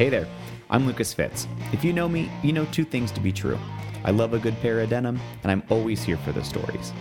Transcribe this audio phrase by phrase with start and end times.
[0.00, 0.26] Hey there,
[0.70, 1.46] I'm Lucas Fitz.
[1.74, 3.58] If you know me, you know two things to be true.
[4.02, 6.92] I love a good pair of denim, and I'm always here for the stories.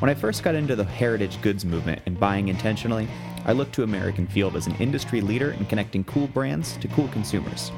[0.00, 3.08] When I first got into the heritage goods movement and buying intentionally,
[3.46, 7.08] I looked to American Field as an industry leader in connecting cool brands to cool
[7.08, 7.72] consumers.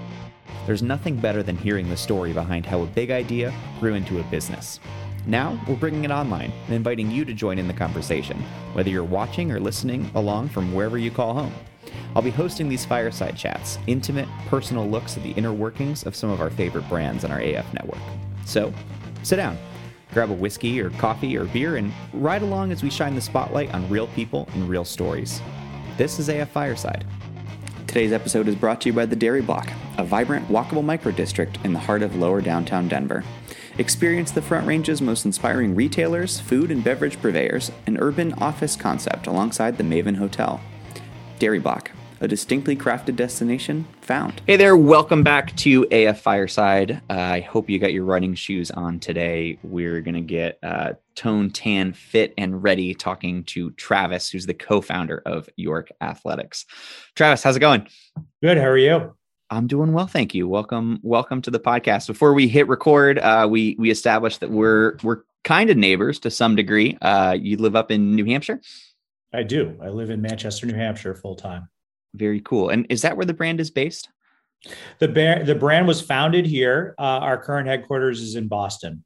[0.67, 4.25] There's nothing better than hearing the story behind how a big idea grew into a
[4.25, 4.81] business.
[5.25, 8.39] Now, we're bringing it online and inviting you to join in the conversation,
[8.73, 11.55] whether you're watching or listening along from wherever you call home.
[12.15, 16.31] I'll be hosting these fireside chats, intimate, personal looks at the inner workings of some
[16.31, 18.01] of our favorite brands on our AF network.
[18.45, 18.73] So,
[19.23, 19.57] sit down,
[20.13, 23.73] grab a whiskey or coffee or beer, and ride along as we shine the spotlight
[23.73, 25.41] on real people and real stories.
[25.97, 27.05] This is AF Fireside.
[27.87, 31.75] Today's episode is brought to you by the Dairy Block, a vibrant, walkable microdistrict in
[31.75, 33.23] the heart of lower downtown Denver.
[33.79, 39.27] Experience the Front Range's most inspiring retailers, food and beverage purveyors, and urban office concept
[39.27, 40.61] alongside the Maven Hotel.
[41.43, 44.41] Dairy Block, a distinctly crafted destination found.
[44.47, 47.03] Hey there, welcome back to AF Fireside.
[47.11, 49.59] Uh, I hope you got your running shoes on today.
[49.65, 54.55] We're going to get uh, tone tan fit and ready talking to Travis, who's the
[54.55, 56.65] co founder of York Athletics.
[57.17, 57.89] Travis, how's it going?
[58.41, 58.57] Good.
[58.57, 59.13] How are you?
[59.51, 60.47] I'm doing well, thank you.
[60.47, 62.07] Welcome, welcome to the podcast.
[62.07, 66.31] Before we hit record, uh, we we established that we're we're kind of neighbors to
[66.31, 66.97] some degree.
[67.03, 68.61] Uh, you live up in New Hampshire.
[69.33, 69.79] I do.
[69.83, 71.69] I live in Manchester, New Hampshire, full time.
[72.15, 72.69] Very cool.
[72.69, 74.09] And is that where the brand is based?
[74.99, 76.95] The brand the brand was founded here.
[76.99, 79.05] Uh, our current headquarters is in Boston.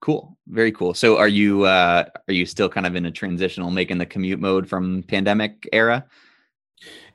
[0.00, 0.38] Cool.
[0.48, 0.94] Very cool.
[0.94, 4.40] So are you uh, are you still kind of in a transitional making the commute
[4.40, 6.06] mode from pandemic era?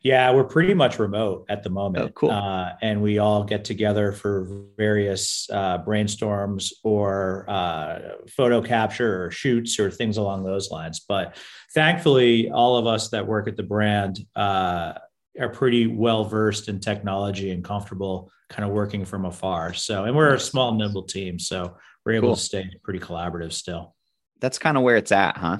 [0.01, 2.05] Yeah, we're pretty much remote at the moment.
[2.05, 2.31] Oh, cool.
[2.31, 9.31] Uh, and we all get together for various uh, brainstorms or uh, photo capture or
[9.31, 11.01] shoots or things along those lines.
[11.01, 11.35] But
[11.73, 14.93] thankfully, all of us that work at the brand uh,
[15.39, 19.73] are pretty well versed in technology and comfortable kind of working from afar.
[19.73, 21.39] So, and we're a small, nimble team.
[21.39, 22.35] So we're able cool.
[22.35, 23.95] to stay pretty collaborative still.
[24.39, 25.57] That's kind of where it's at, huh?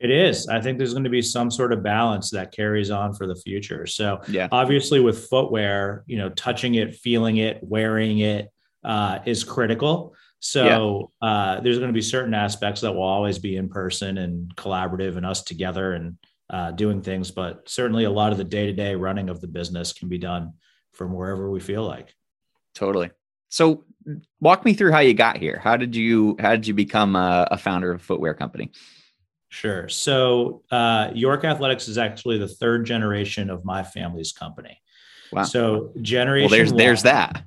[0.00, 0.46] It is.
[0.46, 3.34] I think there's going to be some sort of balance that carries on for the
[3.34, 3.84] future.
[3.84, 4.46] So, yeah.
[4.52, 8.52] obviously, with footwear, you know, touching it, feeling it, wearing it
[8.84, 10.14] uh, is critical.
[10.38, 11.28] So, yeah.
[11.28, 15.16] uh, there's going to be certain aspects that will always be in person and collaborative
[15.16, 16.16] and us together and
[16.48, 17.32] uh, doing things.
[17.32, 20.18] But certainly, a lot of the day to day running of the business can be
[20.18, 20.52] done
[20.92, 22.14] from wherever we feel like.
[22.72, 23.10] Totally.
[23.48, 23.82] So,
[24.40, 25.60] walk me through how you got here.
[25.62, 28.70] How did you How did you become a, a founder of a footwear company?
[29.48, 29.88] Sure.
[29.88, 34.80] So uh, York Athletics is actually the third generation of my family's company.
[35.32, 35.44] Wow.
[35.44, 36.50] So generation.
[36.50, 37.44] Well, there's one, there's that.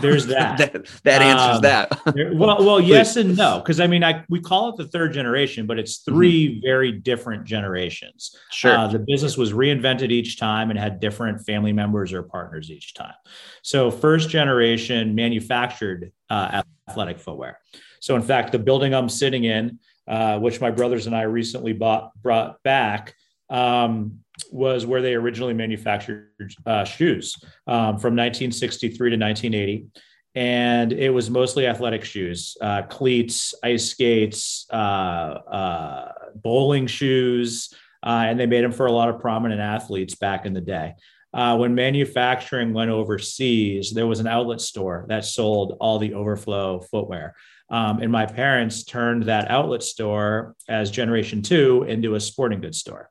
[0.00, 0.58] There's that.
[0.72, 2.34] that, that answers um, that.
[2.34, 5.66] well, well, yes and no, because I mean, I we call it the third generation,
[5.66, 6.60] but it's 3 mm-hmm.
[6.60, 8.36] very different generations.
[8.50, 8.76] Sure.
[8.76, 12.94] Uh, the business was reinvented each time and had different family members or partners each
[12.94, 13.14] time.
[13.62, 17.60] So first generation manufactured uh, athletic footwear.
[18.04, 21.72] So in fact, the building I'm sitting in uh, which my brothers and I recently
[21.72, 23.14] bought brought back,
[23.48, 24.18] um,
[24.50, 26.28] was where they originally manufactured
[26.66, 27.34] uh, shoes
[27.66, 29.86] um, from 1963 to 1980.
[30.34, 37.72] And it was mostly athletic shoes, uh, cleats, ice skates, uh, uh, bowling shoes,
[38.02, 40.94] and they made them for a lot of prominent athletes back in the day.
[41.34, 46.80] Uh, when manufacturing went overseas, there was an outlet store that sold all the overflow
[46.80, 47.34] footwear.
[47.70, 52.78] Um, and my parents turned that outlet store as Generation Two into a sporting goods
[52.78, 53.10] store.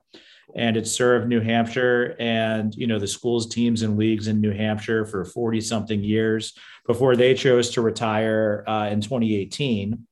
[0.56, 4.52] And it served New Hampshire and you know the schools, teams, and leagues in New
[4.52, 6.54] Hampshire for 40 something years
[6.88, 10.08] before they chose to retire uh, in 2018.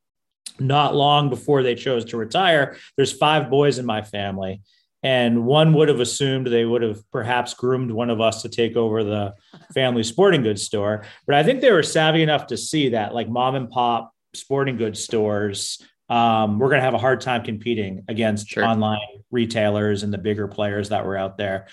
[0.59, 4.61] Not long before they chose to retire, there's five boys in my family.
[5.03, 8.75] And one would have assumed they would have perhaps groomed one of us to take
[8.75, 9.33] over the
[9.73, 11.05] family sporting goods store.
[11.25, 14.77] But I think they were savvy enough to see that, like mom and pop sporting
[14.77, 18.65] goods stores, um, we're going to have a hard time competing against sure.
[18.65, 18.99] online
[19.31, 21.67] retailers and the bigger players that were out there.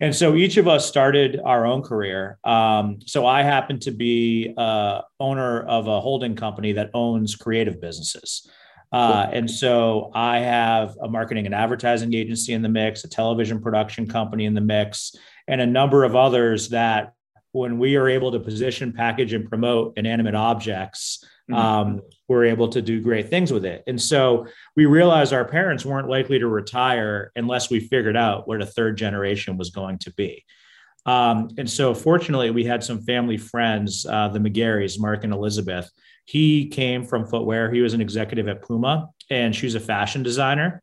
[0.00, 2.38] And so each of us started our own career.
[2.42, 7.80] Um, so I happen to be uh, owner of a holding company that owns creative
[7.80, 8.48] businesses.
[8.92, 13.60] Uh, and so I have a marketing and advertising agency in the mix, a television
[13.60, 15.14] production company in the mix,
[15.48, 17.14] and a number of others that
[17.52, 21.60] when we are able to position, package, and promote inanimate objects, mm-hmm.
[21.60, 23.82] um, we're able to do great things with it.
[23.86, 24.46] And so
[24.76, 28.96] we realized our parents weren't likely to retire unless we figured out where the third
[28.96, 30.44] generation was going to be.
[31.04, 35.90] Um, and so, fortunately, we had some family friends, uh, the McGarrys, Mark and Elizabeth.
[36.24, 37.72] He came from footwear.
[37.72, 40.82] He was an executive at Puma, and she's a fashion designer.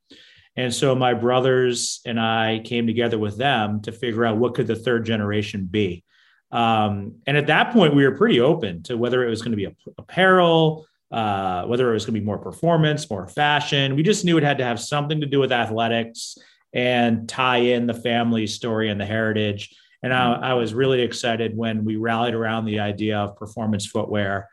[0.56, 4.68] And so, my brothers and I came together with them to figure out what could
[4.68, 6.04] the third generation be.
[6.52, 9.58] Um, and at that point, we were pretty open to whether it was going to
[9.58, 13.96] be a, apparel, uh, whether it was going to be more performance, more fashion.
[13.96, 16.38] We just knew it had to have something to do with athletics
[16.74, 19.76] and tie in the family story and the heritage.
[20.04, 24.48] And I, I was really excited when we rallied around the idea of performance footwear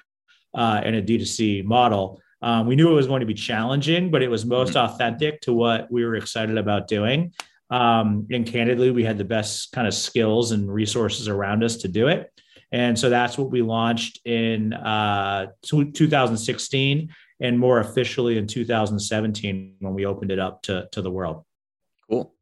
[0.56, 2.20] uh, and a D2C model.
[2.42, 4.92] Um, we knew it was going to be challenging, but it was most mm-hmm.
[4.92, 7.32] authentic to what we were excited about doing.
[7.70, 11.88] Um, and candidly, we had the best kind of skills and resources around us to
[11.88, 12.32] do it.
[12.72, 19.94] And so that's what we launched in uh, 2016 and more officially in 2017 when
[19.94, 21.44] we opened it up to, to the world.
[22.08, 22.32] Cool.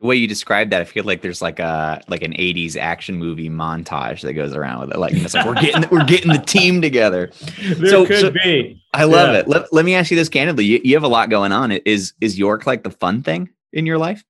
[0.00, 3.16] The way you described that, I feel like there's like a like an 80s action
[3.16, 4.98] movie montage that goes around with it.
[4.98, 7.30] Like, it's like we're getting we're getting the team together.
[7.60, 8.82] There so, could so be.
[8.94, 9.40] I love yeah.
[9.40, 9.48] it.
[9.48, 10.64] Let, let me ask you this candidly.
[10.64, 11.70] You, you have a lot going on.
[11.72, 14.24] Is is York like the fun thing in your life?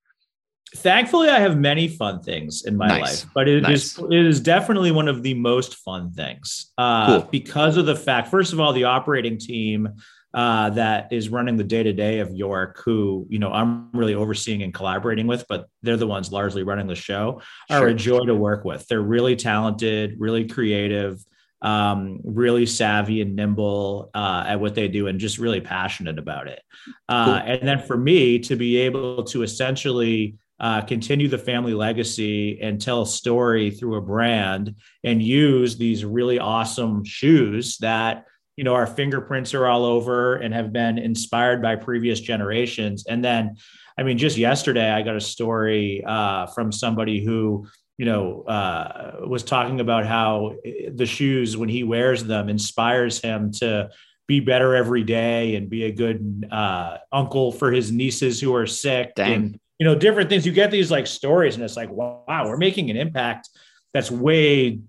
[0.77, 3.25] thankfully i have many fun things in my nice.
[3.25, 3.99] life but it nice.
[3.99, 7.29] is it is definitely one of the most fun things uh, cool.
[7.31, 9.89] because of the fact first of all the operating team
[10.32, 14.15] uh, that is running the day to day of York, who you know I'm really
[14.15, 17.41] overseeing and collaborating with, but they're the ones largely running the show.
[17.69, 17.88] Are sure.
[17.88, 18.87] a joy to work with.
[18.87, 21.25] They're really talented, really creative,
[21.62, 26.47] um, really savvy and nimble uh, at what they do, and just really passionate about
[26.47, 26.62] it.
[27.09, 27.53] Uh, cool.
[27.53, 32.81] And then for me to be able to essentially uh, continue the family legacy and
[32.81, 38.26] tell a story through a brand and use these really awesome shoes that
[38.61, 43.25] you know our fingerprints are all over and have been inspired by previous generations and
[43.25, 43.57] then
[43.97, 47.67] i mean just yesterday i got a story uh, from somebody who
[47.97, 50.57] you know uh, was talking about how
[50.93, 53.89] the shoes when he wears them inspires him to
[54.29, 58.67] be better every day and be a good uh, uncle for his nieces who are
[58.67, 59.33] sick Dang.
[59.33, 62.59] and you know different things you get these like stories and it's like wow we're
[62.59, 63.49] making an impact
[63.95, 64.81] that's way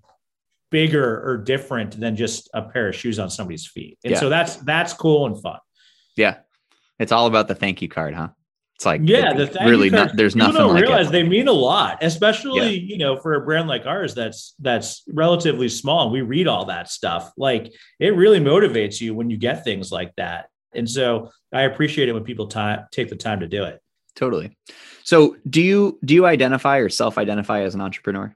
[0.72, 3.98] bigger or different than just a pair of shoes on somebody's feet.
[4.02, 4.18] And yeah.
[4.18, 5.60] so that's that's cool and fun.
[6.16, 6.38] Yeah.
[6.98, 8.28] It's all about the thank you card, huh?
[8.76, 11.12] It's like yeah, the really not, there's nothing don't like realize it.
[11.12, 12.94] they mean a lot, especially yeah.
[12.94, 16.10] you know for a brand like ours that's that's relatively small.
[16.10, 17.30] We read all that stuff.
[17.36, 20.48] Like it really motivates you when you get things like that.
[20.74, 23.80] And so I appreciate it when people time take the time to do it.
[24.16, 24.56] Totally.
[25.04, 28.34] So do you do you identify or self-identify as an entrepreneur?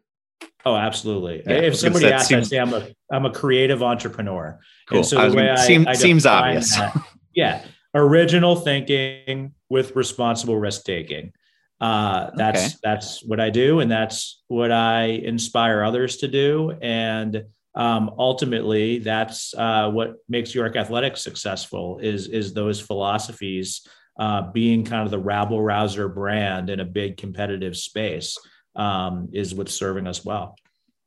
[0.66, 1.44] Oh, absolutely.
[1.46, 2.48] Yeah, if somebody asks, seems...
[2.48, 4.58] I say I'm a I'm a creative entrepreneur.
[4.88, 4.98] Cool.
[4.98, 6.74] And so the way I, seem, I seems obvious.
[6.74, 7.00] That,
[7.36, 7.64] yeah,
[7.94, 11.32] original thinking with responsible risk taking.
[11.80, 12.74] Uh, that's okay.
[12.82, 16.72] that's what I do, and that's what I inspire others to do.
[16.82, 17.44] And
[17.76, 22.00] um, ultimately, that's uh, what makes York Athletics successful.
[22.02, 23.86] Is is those philosophies
[24.18, 28.36] uh, being kind of the rabble rouser brand in a big competitive space
[28.76, 30.56] um, is what's serving us well.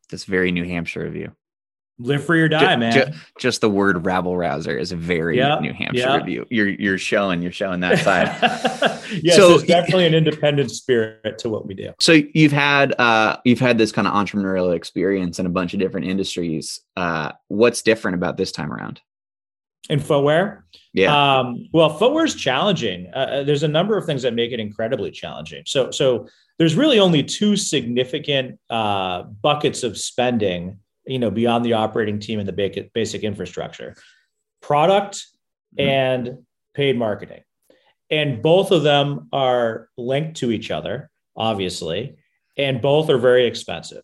[0.09, 1.31] That's very New Hampshire of you.
[2.01, 2.93] Live free or die, just, man.
[2.93, 6.21] Just, just, the word rabble rouser is a very yep, New Hampshire yep.
[6.21, 6.45] of you.
[6.49, 8.27] You're you're showing you're showing that side.
[9.21, 11.91] yes, so, there's definitely an independent spirit to what we do.
[11.99, 15.81] So you've had uh, you've had this kind of entrepreneurial experience in a bunch of
[15.81, 16.79] different industries.
[16.95, 19.01] Uh, what's different about this time around?
[19.89, 21.39] In footwear, yeah.
[21.39, 23.11] Um, well, footwear is challenging.
[23.13, 25.63] Uh, uh, there's a number of things that make it incredibly challenging.
[25.65, 26.29] So so
[26.59, 32.37] there's really only two significant uh, buckets of spending, you know, beyond the operating team
[32.37, 33.95] and the basic, basic infrastructure,
[34.61, 35.25] product
[35.79, 35.89] mm-hmm.
[35.89, 36.37] and
[36.75, 37.41] paid marketing,
[38.11, 42.17] and both of them are linked to each other, obviously,
[42.57, 44.03] and both are very expensive.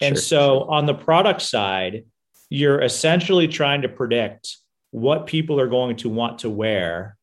[0.00, 0.22] And sure.
[0.22, 2.04] so on the product side,
[2.48, 4.56] you're essentially trying to predict
[4.92, 7.16] what people are going to want to wear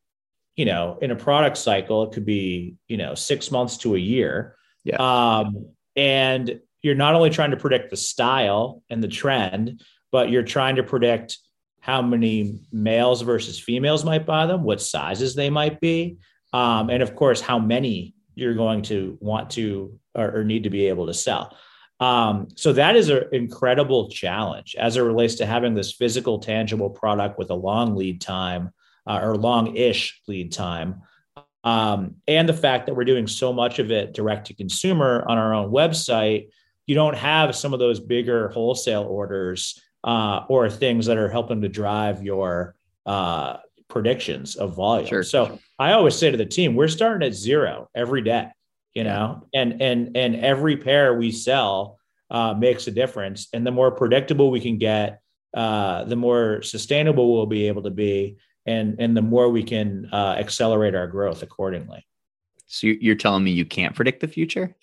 [0.56, 4.00] you know in a product cycle it could be you know six months to a
[4.00, 4.57] year
[4.88, 4.96] yeah.
[5.40, 10.44] Um, and you're not only trying to predict the style and the trend, but you're
[10.44, 11.38] trying to predict
[11.82, 16.18] how many males versus females might buy them, what sizes they might be,
[16.54, 20.70] um, and of course, how many you're going to want to or, or need to
[20.70, 21.56] be able to sell.
[22.00, 26.92] Um, so that is an incredible challenge as it relates to having this physical, tangible
[26.92, 28.72] product with a long lead time
[29.08, 31.02] uh, or long-ish lead time
[31.64, 35.38] um, and the fact that we're doing so much of it direct to consumer on
[35.38, 36.50] our own website,
[36.86, 41.62] you don't have some of those bigger wholesale orders uh, or things that are helping
[41.62, 43.58] to drive your uh,
[43.90, 45.08] predictions of volume.
[45.08, 45.24] Sure.
[45.24, 48.48] So I always say to the team, we're starting at zero every day,
[48.94, 51.98] you know, and and and every pair we sell
[52.30, 53.48] uh, makes a difference.
[53.54, 55.22] And the more predictable we can get,
[55.54, 60.10] uh, the more sustainable we'll be able to be and and the more we can
[60.12, 62.06] uh, accelerate our growth accordingly.
[62.68, 64.76] So you're telling me you can't predict the future?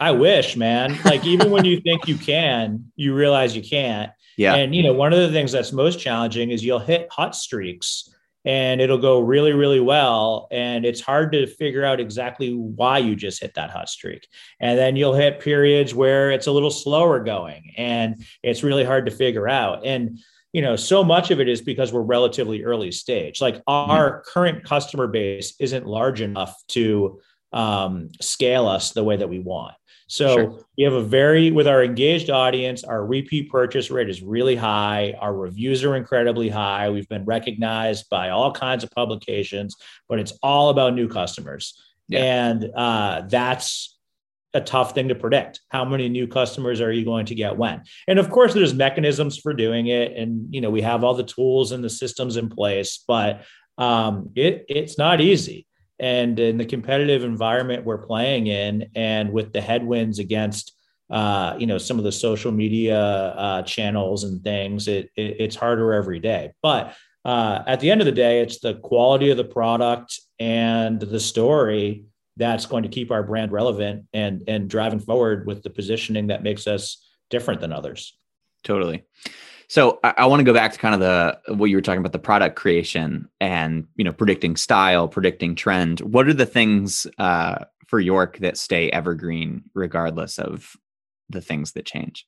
[0.00, 0.98] I wish, man.
[1.04, 4.10] Like even when you think you can, you realize you can't.
[4.36, 4.54] Yeah.
[4.54, 8.10] And you know, one of the things that's most challenging is you'll hit hot streaks
[8.44, 10.48] and it'll go really, really well.
[10.50, 14.28] And it's hard to figure out exactly why you just hit that hot streak.
[14.60, 19.06] And then you'll hit periods where it's a little slower going and it's really hard
[19.06, 19.86] to figure out.
[19.86, 20.18] And
[20.54, 23.40] you know, so much of it is because we're relatively early stage.
[23.40, 24.30] Like our mm-hmm.
[24.32, 27.20] current customer base isn't large enough to
[27.52, 29.74] um, scale us the way that we want.
[30.06, 30.64] So sure.
[30.78, 35.16] we have a very, with our engaged audience, our repeat purchase rate is really high.
[35.20, 36.88] Our reviews are incredibly high.
[36.88, 39.74] We've been recognized by all kinds of publications,
[40.08, 41.76] but it's all about new customers.
[42.06, 42.20] Yeah.
[42.20, 43.93] And uh, that's
[44.54, 45.60] a tough thing to predict.
[45.68, 47.82] How many new customers are you going to get when?
[48.08, 50.16] And of course, there's mechanisms for doing it.
[50.16, 53.44] And, you know, we have all the tools and the systems in place, but
[53.78, 55.66] um, it, it's not easy
[55.98, 60.72] and in the competitive environment we're playing in and with the headwinds against
[61.10, 65.56] uh, you know some of the social media uh, channels and things it, it, it's
[65.56, 66.94] harder every day but
[67.24, 71.20] uh, at the end of the day it's the quality of the product and the
[71.20, 72.04] story
[72.36, 76.42] that's going to keep our brand relevant and and driving forward with the positioning that
[76.42, 78.16] makes us different than others
[78.62, 79.04] totally
[79.68, 82.00] so I, I want to go back to kind of the what you were talking
[82.00, 86.00] about the product creation and you know predicting style, predicting trend.
[86.00, 90.76] What are the things uh, for York that stay evergreen regardless of
[91.28, 92.26] the things that change?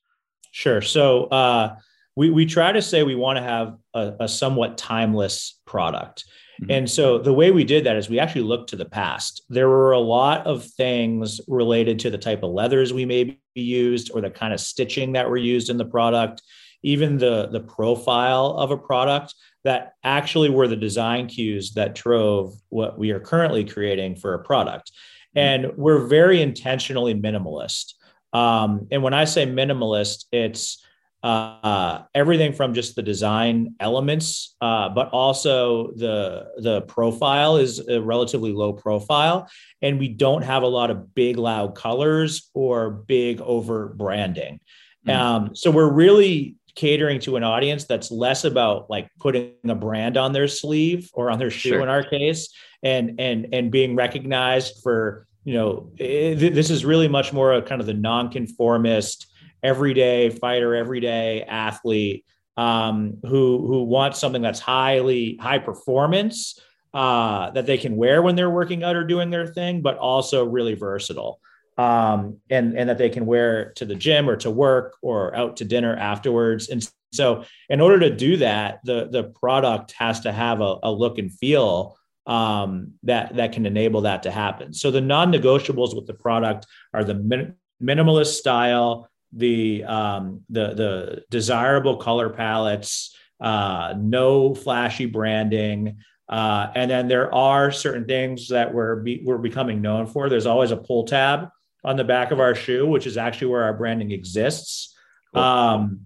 [0.51, 0.81] Sure.
[0.81, 1.75] So uh,
[2.15, 6.25] we we try to say we want to have a, a somewhat timeless product.
[6.61, 6.71] Mm-hmm.
[6.71, 9.43] And so the way we did that is we actually looked to the past.
[9.49, 13.61] There were a lot of things related to the type of leathers we may be
[13.61, 16.41] used or the kind of stitching that were used in the product
[16.83, 19.33] even the the profile of a product
[19.63, 24.43] that actually were the design cues that drove what we are currently creating for a
[24.43, 24.91] product
[25.35, 25.39] mm-hmm.
[25.39, 27.93] and we're very intentionally minimalist
[28.33, 30.83] um, and when i say minimalist it's
[31.23, 37.99] uh, everything from just the design elements, uh, but also the the profile is a
[38.01, 39.49] relatively low profile,
[39.81, 44.59] and we don't have a lot of big loud colors or big over branding.
[45.07, 45.15] Mm.
[45.15, 50.15] Um, so we're really catering to an audience that's less about like putting a brand
[50.15, 51.81] on their sleeve or on their shoe sure.
[51.81, 52.49] in our case
[52.83, 57.53] and and and being recognized for you know it, eh, this is really much more
[57.53, 59.25] a kind of the nonconformist
[59.63, 62.25] everyday fighter everyday athlete
[62.57, 66.59] um, who who wants something that's highly high performance
[66.93, 70.45] uh, that they can wear when they're working out or doing their thing but also
[70.45, 71.39] really versatile
[71.77, 75.57] um, and and that they can wear to the gym or to work or out
[75.57, 76.69] to dinner afterwards.
[76.69, 80.91] And so, in order to do that, the the product has to have a, a
[80.91, 84.73] look and feel um, that that can enable that to happen.
[84.73, 91.23] So the non-negotiables with the product are the min- minimalist style, the um, the the
[91.29, 95.97] desirable color palettes, uh, no flashy branding.
[96.29, 100.29] Uh, and then there are certain things that we're be, we're becoming known for.
[100.29, 101.49] There's always a pull tab
[101.83, 104.93] on the back of our shoe, which is actually where our branding exists.
[105.33, 105.43] Cool.
[105.43, 106.01] Um,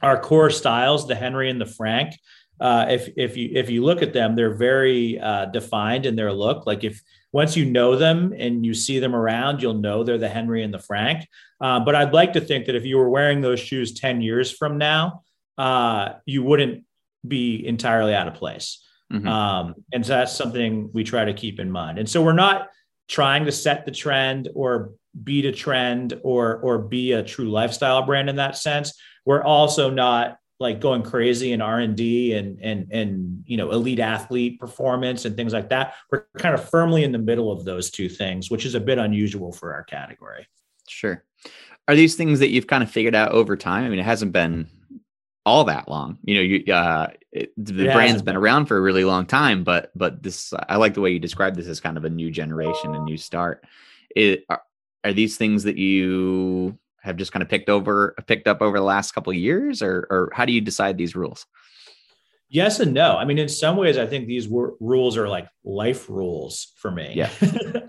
[0.00, 2.14] our core styles, the Henry and the Frank.
[2.60, 6.32] Uh, if if you if you look at them, they're very uh, defined in their
[6.32, 6.66] look.
[6.66, 10.28] Like if once you know them and you see them around, you'll know they're the
[10.28, 11.26] Henry and the Frank.
[11.60, 14.50] Uh, but I'd like to think that if you were wearing those shoes ten years
[14.50, 15.22] from now,
[15.56, 16.84] uh, you wouldn't
[17.26, 18.84] be entirely out of place.
[19.12, 19.26] Mm-hmm.
[19.26, 21.98] Um, and so that's something we try to keep in mind.
[21.98, 22.68] And so we're not
[23.08, 24.92] trying to set the trend or
[25.24, 28.92] beat a trend or or be a true lifestyle brand in that sense
[29.28, 34.58] we're also not like going crazy in r&d and and and you know elite athlete
[34.58, 35.94] performance and things like that.
[36.10, 38.98] We're kind of firmly in the middle of those two things which is a bit
[38.98, 40.46] unusual for our category.
[40.88, 41.24] Sure.
[41.86, 43.84] Are these things that you've kind of figured out over time?
[43.84, 44.68] I mean it hasn't been
[45.46, 46.18] all that long.
[46.24, 49.62] You know you uh it, the it brand's been around for a really long time
[49.62, 52.30] but but this i like the way you describe this as kind of a new
[52.30, 53.64] generation a new start.
[54.16, 54.44] It,
[55.04, 58.84] are these things that you have just kind of picked over picked up over the
[58.84, 61.46] last couple of years or or how do you decide these rules?
[62.50, 63.16] Yes and no.
[63.16, 66.90] I mean in some ways i think these wor- rules are like life rules for
[66.90, 67.12] me.
[67.14, 67.30] Yeah.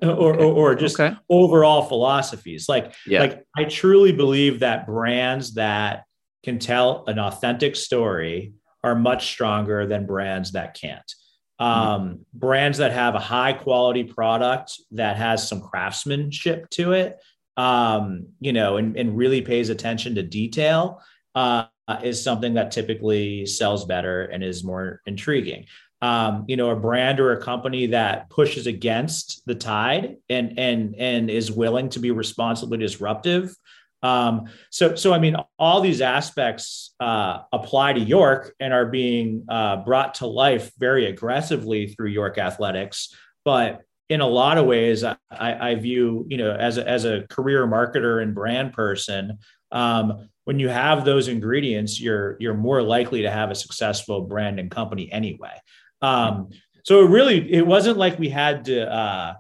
[0.02, 1.14] Or, or, or just okay.
[1.30, 2.70] overall philosophies.
[2.70, 3.20] Like yeah.
[3.20, 6.06] like i truly believe that brands that
[6.44, 11.14] can tell an authentic story are much stronger than brands that can't.
[11.62, 11.88] Mm-hmm.
[11.90, 17.18] um, brands that have a high quality product that has some craftsmanship to it,
[17.60, 21.02] um, you know, and, and, really pays attention to detail
[21.36, 21.66] uh,
[22.02, 25.66] is something that typically sells better and is more intriguing.
[26.02, 30.96] um, you know, a brand or a company that pushes against the tide and and
[30.96, 33.54] and is willing to be responsibly disruptive.
[34.02, 39.46] Um, so so I mean, all these aspects uh, apply to York and are being
[39.50, 43.14] uh, brought to life very aggressively through York Athletics.
[43.44, 47.26] But in a lot of ways, I, I view you know as a, as a
[47.30, 49.38] career marketer and brand person.
[49.72, 54.60] Um, when you have those ingredients, you're you're more likely to have a successful brand
[54.60, 55.54] and company anyway.
[56.02, 56.50] Um,
[56.84, 59.34] so it really it wasn't like we had to uh,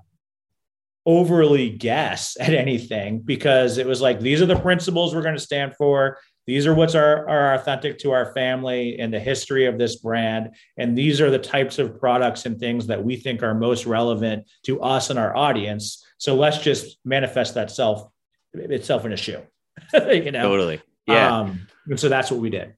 [1.05, 5.41] overly guess at anything because it was like these are the principles we're going to
[5.41, 6.19] stand for.
[6.49, 10.55] These are what's are, are authentic to our family and the history of this brand.
[10.77, 14.47] And these are the types of products and things that we think are most relevant
[14.63, 16.03] to us and our audience.
[16.17, 18.09] So let's just manifest that self
[18.55, 19.43] itself in a shoe.
[19.93, 20.81] you know, totally.
[21.05, 21.37] Yeah.
[21.41, 22.73] Um, and so that's what we did.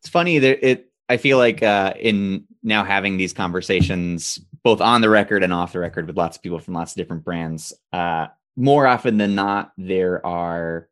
[0.00, 5.00] It's funny that it I feel like uh, in now having these conversations, both on
[5.00, 7.72] the record and off the record, with lots of people from lots of different brands,
[7.94, 10.88] uh, more often than not, there are,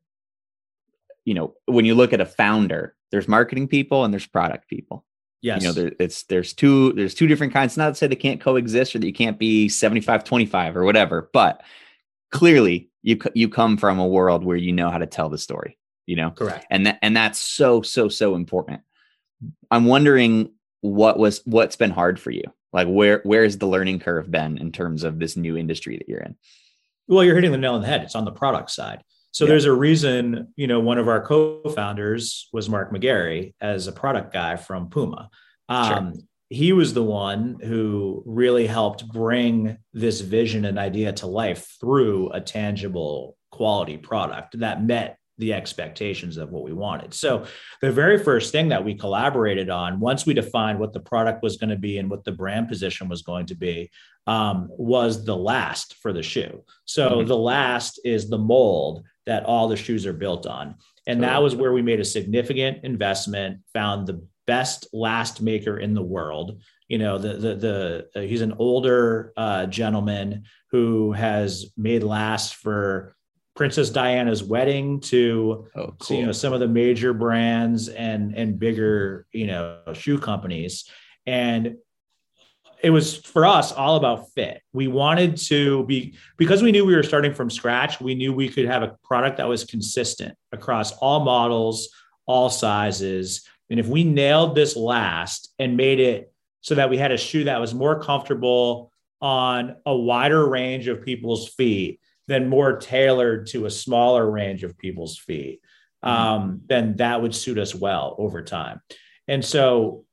[1.25, 5.05] you know, when you look at a founder, there's marketing people and there's product people.
[5.41, 5.63] Yes.
[5.63, 7.77] You know, there, it's there's two there's two different kinds.
[7.77, 11.29] Not to say they can't coexist or that you can't be 75 25 or whatever,
[11.33, 11.63] but
[12.33, 15.79] clearly you you come from a world where you know how to tell the story.
[16.07, 18.81] You know, correct, and that and that's so so so important.
[19.71, 20.51] I'm wondering
[20.81, 22.45] what was what's been hard for you.
[22.73, 26.21] Like where where's the learning curve been in terms of this new industry that you're
[26.21, 26.37] in?
[27.07, 28.03] Well, you're hitting the nail on the head.
[28.03, 29.03] It's on the product side.
[29.35, 29.49] So yeah.
[29.49, 34.33] there's a reason, you know, one of our co-founders was Mark McGarry as a product
[34.33, 35.29] guy from Puma.
[35.69, 36.23] Um, sure.
[36.51, 42.31] He was the one who really helped bring this vision and idea to life through
[42.31, 47.13] a tangible quality product that met the expectations of what we wanted.
[47.13, 47.45] So
[47.81, 51.57] the very first thing that we collaborated on, once we defined what the product was
[51.57, 53.91] going to be and what the brand position was going to be,
[54.29, 56.63] um, was the last for the shoe.
[56.85, 57.27] So mm-hmm.
[57.27, 60.77] the last is the mold that all the shoes are built on.
[61.07, 65.95] And that was where we made a significant investment, found the best last maker in
[65.95, 66.63] the world.
[66.89, 72.57] You know, the the the uh, he's an older uh, gentleman who has made last
[72.57, 73.17] for
[73.55, 76.17] Princess Diana's wedding to, oh, cool.
[76.17, 80.89] you know some of the major brands and and bigger you know shoe companies,
[81.27, 81.77] and
[82.85, 84.63] it was for us all about fit.
[84.73, 88.01] We wanted to be because we knew we were starting from scratch.
[88.01, 91.89] We knew we could have a product that was consistent across all models,
[92.27, 97.13] all sizes, and if we nailed this last and made it so that we had
[97.13, 102.77] a shoe that was more comfortable on a wider range of people's feet then more
[102.77, 105.61] tailored to a smaller range of people's feet,
[106.05, 106.15] mm-hmm.
[106.15, 108.81] um, then that would suit us well over time.
[109.29, 110.04] And so,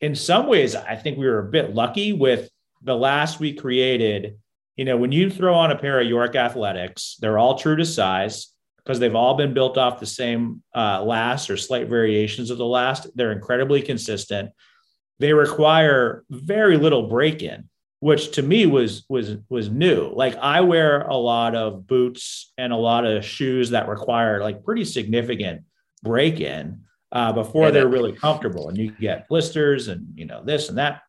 [0.00, 2.50] in some ways, I think we were a bit lucky with
[2.82, 4.38] the last we created.
[4.76, 7.84] You know, when you throw on a pair of York Athletics, they're all true to
[7.84, 12.58] size because they've all been built off the same uh, last or slight variations of
[12.58, 13.06] the last.
[13.16, 14.50] They're incredibly consistent.
[15.18, 17.68] They require very little break in
[18.00, 22.72] which to me was was was new like i wear a lot of boots and
[22.72, 25.62] a lot of shoes that require like pretty significant
[26.02, 26.82] break in
[27.16, 31.00] uh, before they're really comfortable and you get blisters and you know this and that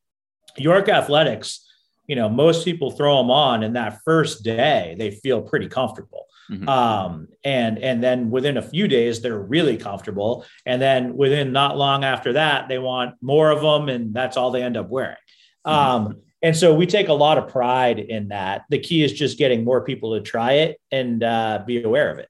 [0.56, 1.68] york athletics
[2.08, 6.26] you know most people throw them on and that first day they feel pretty comfortable
[6.50, 6.68] mm-hmm.
[6.70, 11.78] um, and and then within a few days they're really comfortable and then within not
[11.78, 15.18] long after that they want more of them and that's all they end up wearing
[15.66, 15.72] mm-hmm.
[15.72, 18.66] um, and so we take a lot of pride in that.
[18.70, 22.20] The key is just getting more people to try it and uh, be aware of
[22.20, 22.30] it.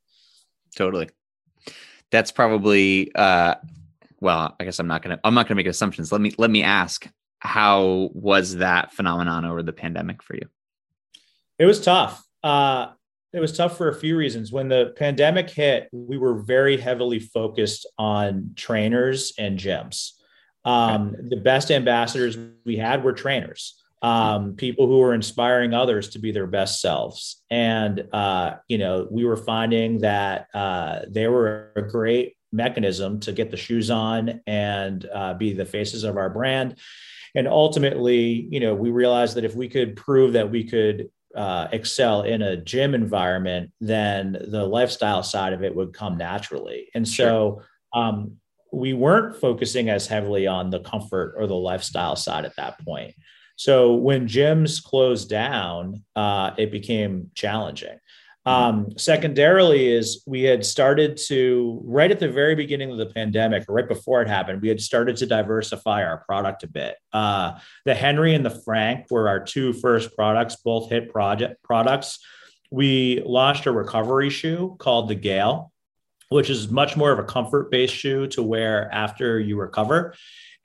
[0.78, 1.10] Totally.
[2.12, 3.56] That's probably uh,
[4.20, 4.56] well.
[4.60, 5.20] I guess I'm not gonna.
[5.24, 6.12] I'm not gonna make assumptions.
[6.12, 7.08] Let me let me ask.
[7.40, 10.48] How was that phenomenon over the pandemic for you?
[11.60, 12.26] It was tough.
[12.44, 12.88] Uh,
[13.34, 14.52] it was tough for a few reasons.
[14.52, 20.14] When the pandemic hit, we were very heavily focused on trainers and gyms.
[20.66, 26.20] Um, the best ambassadors we had were trainers um, people who were inspiring others to
[26.20, 27.44] be their best selves.
[27.50, 33.32] And, uh, you know, we were finding that uh, they were a great mechanism to
[33.32, 36.78] get the shoes on and uh, be the faces of our brand.
[37.36, 41.68] And ultimately, you know, we realized that if we could prove that we could uh,
[41.72, 46.90] excel in a gym environment, then the lifestyle side of it would come naturally.
[46.96, 47.62] And so,
[47.94, 48.38] um,
[48.72, 53.16] we weren't focusing as heavily on the comfort or the lifestyle side at that point.
[53.58, 58.00] So when gyms closed down, uh, it became challenging.
[58.46, 63.66] Um, secondarily, is we had started to right at the very beginning of the pandemic,
[63.68, 66.96] or right before it happened, we had started to diversify our product a bit.
[67.12, 72.20] Uh, the Henry and the Frank were our two first products, both hit project products.
[72.72, 75.74] We launched a recovery shoe called the Gale,
[76.30, 80.16] which is much more of a comfort based shoe to wear after you recover.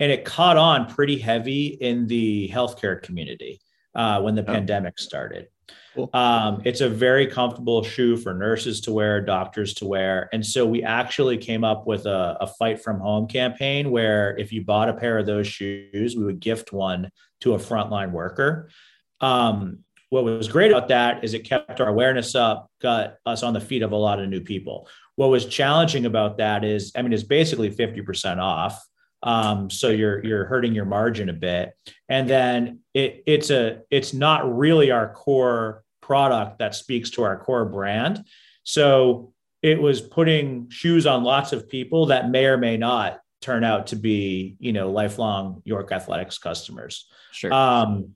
[0.00, 3.60] And it caught on pretty heavy in the healthcare community
[3.94, 4.46] uh, when the oh.
[4.46, 5.48] pandemic started.
[5.94, 6.08] Cool.
[6.14, 10.30] Um, it's a very comfortable shoe for nurses to wear, doctors to wear.
[10.32, 14.52] And so we actually came up with a, a, fight from home campaign where if
[14.52, 18.70] you bought a pair of those shoes, we would gift one to a frontline worker.
[19.20, 23.52] Um, what was great about that is it kept our awareness up, got us on
[23.52, 24.88] the feet of a lot of new people.
[25.16, 28.82] What was challenging about that is, I mean, it's basically 50% off.
[29.22, 31.76] Um, so you're you're hurting your margin a bit,
[32.08, 37.38] and then it, it's a it's not really our core product that speaks to our
[37.38, 38.24] core brand.
[38.64, 39.32] So
[39.62, 43.88] it was putting shoes on lots of people that may or may not turn out
[43.88, 47.06] to be you know lifelong York Athletics customers.
[47.30, 47.52] Sure.
[47.52, 48.14] Um,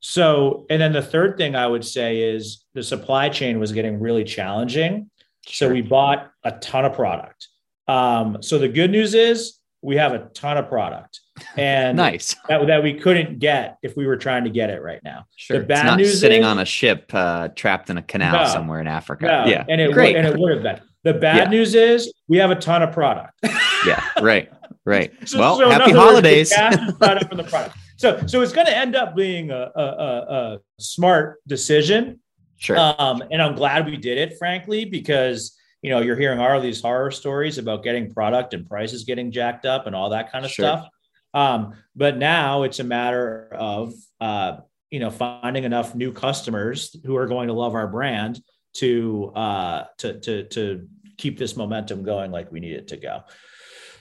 [0.00, 4.00] so and then the third thing I would say is the supply chain was getting
[4.00, 5.10] really challenging.
[5.46, 5.68] Sure.
[5.68, 7.48] So we bought a ton of product.
[7.86, 11.20] Um, so the good news is we have a ton of product
[11.56, 15.00] and nice that, that we couldn't get if we were trying to get it right
[15.04, 15.24] now.
[15.36, 15.60] Sure.
[15.60, 18.44] The bad it's not news sitting is, on a ship uh, trapped in a canal
[18.44, 19.26] no, somewhere in Africa.
[19.26, 19.46] No.
[19.46, 19.64] Yeah.
[19.68, 20.16] And it, Great.
[20.16, 20.80] and it would have been.
[21.04, 21.50] The bad yeah.
[21.50, 23.32] news is we have a ton of product.
[23.86, 24.02] yeah.
[24.20, 24.50] Right.
[24.84, 25.12] Right.
[25.28, 26.52] so, well, so happy holidays.
[26.58, 27.76] Words, the product.
[27.96, 32.20] So, so it's going to end up being a, a, a smart decision.
[32.58, 32.78] Sure.
[32.78, 36.80] Um, and I'm glad we did it, frankly, because you know, you're hearing all these
[36.80, 40.50] horror stories about getting product and prices getting jacked up and all that kind of
[40.50, 40.64] sure.
[40.64, 40.88] stuff.
[41.34, 44.58] Um, but now it's a matter of, uh,
[44.90, 48.40] you know, finding enough new customers who are going to love our brand
[48.74, 53.22] to, uh, to, to, to keep this momentum going like we need it to go.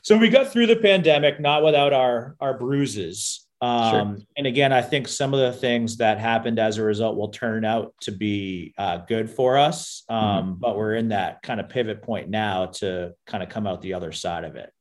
[0.02, 3.47] So we got through the pandemic, not without our, our bruises.
[3.60, 4.26] Um, sure.
[4.38, 7.66] And again, I think some of the things that happened as a result will turn
[7.66, 10.04] out to be uh, good for us.
[10.10, 10.54] Um, mm-hmm.
[10.60, 13.96] But we're in that kind of pivot point now to kind of come out the
[13.96, 14.72] other side of it.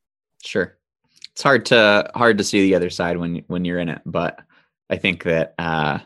[0.45, 0.77] Sure,
[1.33, 4.41] it's hard to hard to see the other side when when you're in it, but
[4.89, 5.99] I think that uh,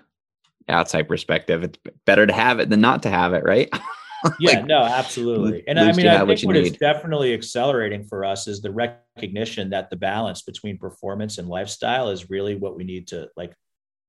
[0.69, 3.69] outside perspective, it's better to have it than not to have it, right?
[4.41, 5.65] yeah, like, no, absolutely.
[5.67, 9.91] And I mean, I think what, is definitely accelerating for us is the recognition that
[9.91, 13.55] the balance between performance and lifestyle is really what we need to like,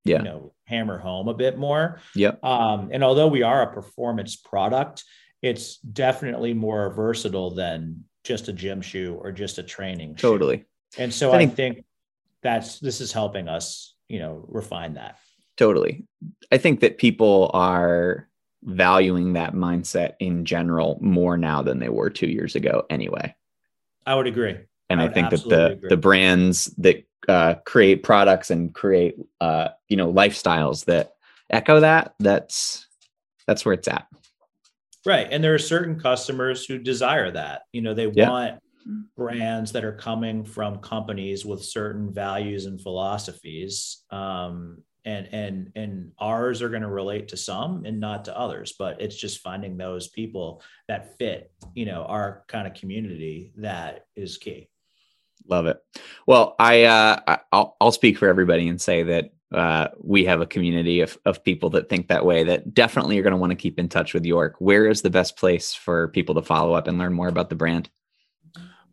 [0.04, 0.18] yeah.
[0.18, 2.00] you know, hammer home a bit more.
[2.16, 2.44] Yep.
[2.44, 5.04] Um, and although we are a performance product,
[5.42, 10.16] it's definitely more versatile than just a gym shoe or just a training.
[10.16, 10.66] Totally.
[10.94, 11.04] Shoe.
[11.04, 11.86] And so I think, I think
[12.44, 15.18] that's this is helping us, you know, refine that.
[15.58, 16.06] Totally.
[16.52, 18.28] I think that people are
[18.64, 23.36] valuing that mindset in general more now than they were two years ago anyway.
[24.06, 24.58] I would agree.
[24.90, 25.90] And i, I think that the agree.
[25.90, 31.14] the brands that uh, create products and create uh, you know lifestyles that
[31.50, 32.88] echo that that's
[33.48, 34.08] that's where it's at.
[35.06, 35.28] Right.
[35.32, 37.64] And there are certain customers who desire that.
[37.74, 38.30] You know they yeah.
[38.30, 38.60] want
[39.16, 44.04] brands that are coming from companies with certain values and philosophies.
[44.10, 48.74] Um, and and and ours are going to relate to some and not to others
[48.78, 54.06] but it's just finding those people that fit you know our kind of community that
[54.16, 54.70] is key.
[55.48, 55.78] Love it.
[56.28, 60.46] Well i uh i'll, I'll speak for everybody and say that uh, we have a
[60.46, 63.56] community of, of people that think that way that definitely are going to want to
[63.58, 64.56] keep in touch with york.
[64.60, 67.56] Where is the best place for people to follow up and learn more about the
[67.56, 67.90] brand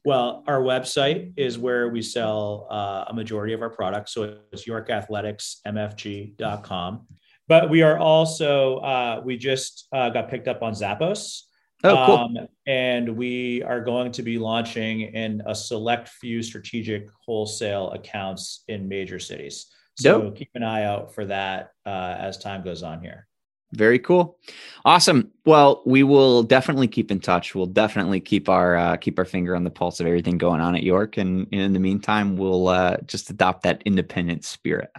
[0.08, 4.14] well, our website is where we sell uh, a majority of our products.
[4.14, 7.06] So it's yorkathleticsmfg.com.
[7.46, 11.42] But we are also, uh, we just uh, got picked up on Zappos.
[11.84, 12.16] Oh, cool.
[12.16, 18.64] Um, and we are going to be launching in a select few strategic wholesale accounts
[18.68, 19.66] in major cities.
[19.96, 20.36] So Dope.
[20.36, 23.28] keep an eye out for that uh, as time goes on here.
[23.72, 24.38] Very cool.
[24.84, 25.30] Awesome.
[25.44, 27.54] Well, we will definitely keep in touch.
[27.54, 30.74] We'll definitely keep our uh, keep our finger on the pulse of everything going on
[30.74, 34.90] at York, and, and in the meantime, we'll uh, just adopt that independent spirit.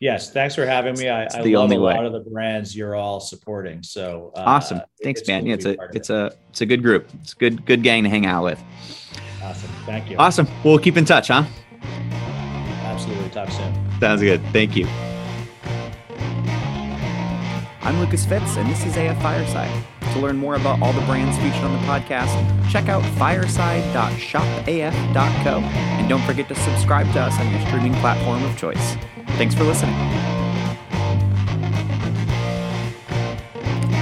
[0.00, 1.08] Yes, thanks for having me.
[1.08, 1.94] I, I love a way.
[1.94, 3.82] lot of the brands you're all supporting.
[3.82, 4.80] So uh, awesome.
[5.02, 5.42] Thanks, man.
[5.42, 7.08] Cool yeah, it's a it's a it's a good group.
[7.22, 8.62] It's a good good gang to hang out with.
[9.42, 9.70] Awesome.
[9.86, 10.16] Thank you.
[10.18, 10.48] Awesome.
[10.64, 11.44] We'll keep in touch, huh?
[12.82, 13.30] Absolutely.
[13.30, 14.00] Talk soon.
[14.00, 14.42] Sounds good.
[14.52, 14.86] Thank you.
[17.84, 19.70] I'm Lucas Fitz, and this is AF Fireside.
[20.14, 22.32] To learn more about all the brands featured on the podcast,
[22.70, 28.56] check out fireside.shopaf.co, and don't forget to subscribe to us on your streaming platform of
[28.56, 28.96] choice.
[29.36, 29.94] Thanks for listening.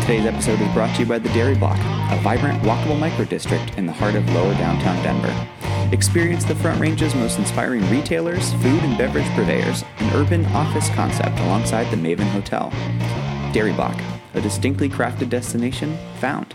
[0.02, 1.78] Today's episode is brought to you by the Dairy Block,
[2.12, 5.34] a vibrant, walkable microdistrict in the heart of lower downtown Denver.
[5.92, 11.36] Experience the Front Range's most inspiring retailers, food and beverage purveyors, and urban office concept
[11.40, 12.72] alongside the Maven Hotel.
[13.52, 14.00] Dairy Block,
[14.32, 16.54] a distinctly crafted destination found